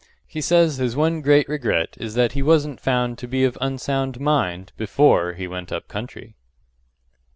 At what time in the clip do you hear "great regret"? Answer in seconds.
1.21-1.95